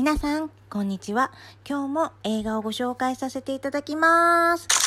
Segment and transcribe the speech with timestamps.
[0.00, 1.30] 皆さん、こんにちは。
[1.68, 4.79] 今日も映画をご紹介させていただきます。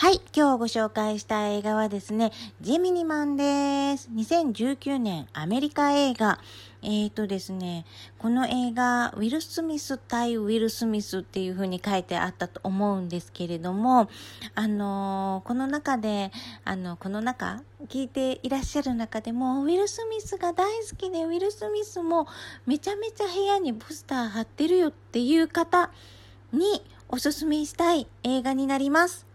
[0.00, 2.30] はい、今日ご紹介した映画はですね、
[2.60, 4.08] ジェミニマンです。
[4.14, 6.38] 2019年アメリカ映画。
[6.82, 7.84] えーとですね、
[8.16, 14.08] この映画、ウィル・スミス対ウィル・スミスっていう風に書いてあったと思うんですけれども、
[14.54, 16.30] あのーこの中で、
[16.64, 22.28] あの、この中、聞いていらっしゃる中でも、ウィル・スミスが大好きで、ウィル・スミスも
[22.66, 25.90] めちゃめちゃ部屋にポスター貼ってるよっていう方
[26.52, 29.27] におすすめしたい映画になります。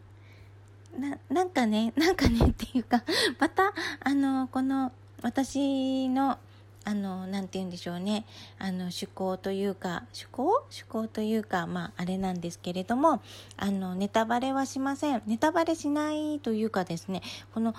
[0.97, 3.03] な、なんかね、 なんかねっていうか、
[3.39, 6.37] また、あの、この、私の、
[6.85, 8.25] あの、なんて言うんでしょうね。
[8.59, 10.43] あの、趣向というか、趣向？
[10.69, 13.21] 趣向というか、まあ、あれなんですけれども、
[13.55, 15.21] あの、ネタバレはしません。
[15.25, 17.21] ネタバレしないというかですね、
[17.53, 17.73] この、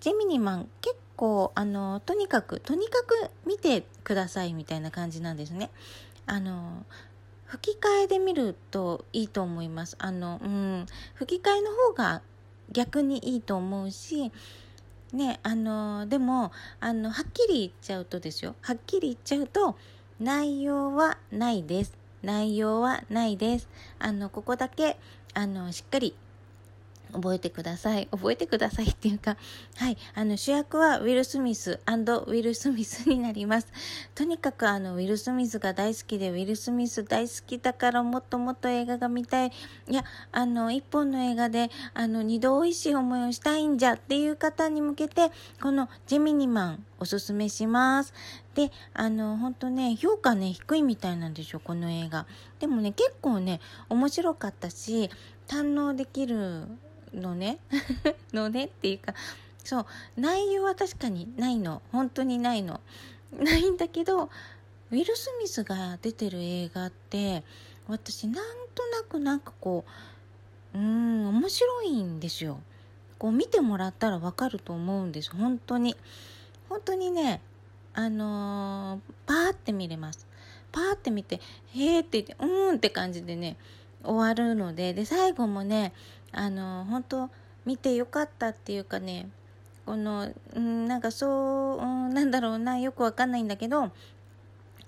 [0.00, 5.70] ジェミニマン、結構、あの、とにかく、とにかく見てくださいみたいな感じなんですね。
[6.26, 6.84] あの、
[7.46, 9.96] 吹き替えで見るといいと思います。
[9.98, 12.22] あの、うん、吹き替えの方が
[12.72, 14.32] 逆にいいと思うし、
[15.12, 18.56] ね、あの、でも、あの、はっきり言っちゃうとですよ。
[18.60, 19.76] はっきり言っちゃうと、
[20.20, 21.96] 内容はないです。
[22.22, 23.68] 内容はないです。
[23.98, 24.96] あの、ここだけ、
[25.34, 26.14] あの、しっかり
[27.14, 28.08] 覚えてください。
[28.10, 29.36] 覚えてくださいっていうか、
[29.76, 33.68] はい、あの主役はウィル・スミスウィル・スミスになります。
[34.14, 39.52] とにかくあのウィル・スミスが大好きで、ウィル・スミス大好きだからもっともっと映画が見たい。
[39.88, 45.30] いや、あの、一本の映画で、あの、二度美味しい思いをしたいんじゃっていう方に向けて、
[45.62, 48.12] このジェミニマンおすすめします。
[48.54, 52.26] で、あの、本当ね、評価ね、低いみたいなんでしょ、この映画。
[52.58, 55.10] でもね、結構ね、面白かったし、
[55.46, 56.66] 堪能できる
[57.12, 57.58] のね
[58.32, 59.14] のねっていうか
[59.62, 62.80] そう内容は確かにないの本当にないの
[63.36, 67.42] ないんだけどウィル・スミスが出てる映画って
[67.88, 68.44] 私なん
[68.74, 69.84] となくなんかこ
[70.74, 72.60] ううん面白いんですよ
[73.18, 75.96] こう見てもらったらわかると思うんです本当に
[76.74, 77.40] 本当にね
[77.94, 80.26] あのーパーって見れます。
[80.72, 81.40] パーって見て
[81.72, 83.56] へーって言ってうーんって感じでね
[84.02, 85.92] 終わるのでで最後もね
[86.32, 87.30] あの本当
[87.64, 89.28] 見てよかったっていうかね
[89.86, 93.92] この、うん、なんかそう、うん、なんだろうなよくわかんないんだけど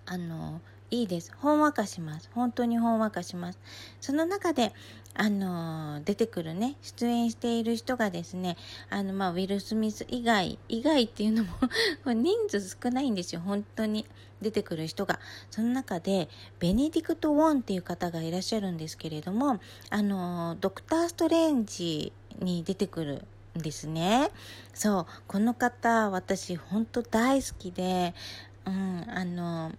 [0.06, 0.60] あの
[0.90, 1.32] いいです。
[1.36, 2.30] ほんわかします。
[2.34, 3.58] 本当にほんわかします。
[4.00, 4.72] その中で
[5.14, 8.56] あの出てくるね出演している人がですね
[8.90, 11.50] あの、まあ、ウィル・スミス以外以外っていうのも
[12.12, 13.40] 人数少ないんですよ。
[13.40, 14.06] 本当に
[14.40, 15.18] 出てくる人が。
[15.50, 16.28] その中で
[16.60, 19.58] ベネディクト・ウォンっていう方がいらっしゃるんですけれども
[19.90, 23.24] あのドクター・ストレンジに出てくる
[23.58, 24.30] んですね。
[24.72, 25.06] そう。
[25.26, 28.14] この方私本当大好きで
[28.66, 29.72] うんあの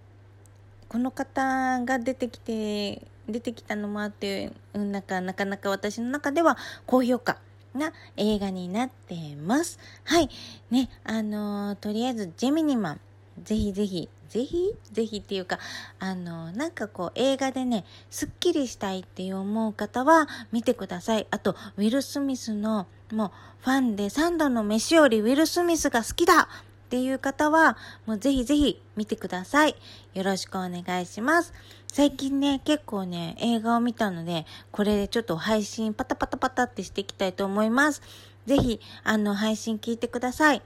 [0.97, 7.37] この方が出てきて出てきたのもあって、うん、なんかなかなか私の中では高評価
[7.75, 9.77] な映画になってます。
[10.05, 10.29] はい。
[10.71, 12.99] ね、あのーとりあえずジェミニマン、
[13.43, 15.59] ぜひぜひ、ぜひぜひっていうか、
[15.99, 21.27] あのーなんかこう映画でね、すっきりしたいって思う方は見てください。
[21.29, 23.31] あと、ウィル・スミスのもう
[23.63, 26.49] ファンで3度の飯よりウィル・スミスが好きだ
[26.87, 27.75] っていう方は、
[28.05, 29.75] もうぜひぜひ見てください。
[30.13, 31.53] よろしくお願いします。
[31.91, 38.01] 最近ね、結構ね、映画を見たので、これでちょっと配信パタパタパタってしていきたいと思います。
[38.45, 40.61] ぜひ、あの、配信聞いてください。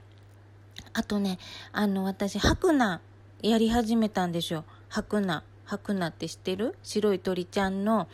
[0.92, 1.40] あとね、
[1.72, 3.00] あの、私、白菜
[3.42, 4.64] やり始めたんですよ。
[4.88, 5.42] 白菜。
[5.64, 6.76] 白菜って知ってる？
[6.84, 8.06] 白い鳥ちゃんの、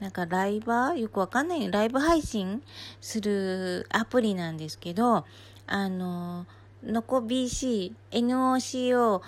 [0.00, 0.96] なんかライバー？
[0.96, 1.70] よくわかんない？
[1.70, 2.60] ライブ配信
[3.00, 5.24] するアプリなんですけど、
[5.68, 6.46] あの、
[6.84, 9.20] のこ BC、NOCO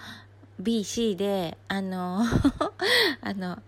[0.61, 2.23] BC で、あの、
[3.21, 3.59] あの、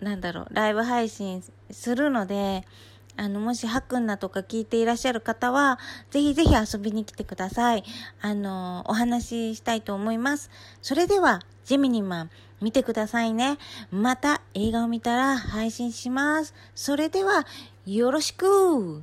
[0.00, 2.66] なんだろう、ライブ配信するので、
[3.16, 5.78] あの、もし白菜とか聞いていらっしゃる方は、
[6.10, 7.84] ぜひぜひ遊びに来てください。
[8.20, 10.50] あの、お話ししたいと思います。
[10.80, 12.30] それでは、ジェミニマン、
[12.60, 13.58] 見てくださいね。
[13.90, 16.54] また映画を見たら配信します。
[16.74, 17.46] それでは、
[17.86, 19.02] よろしく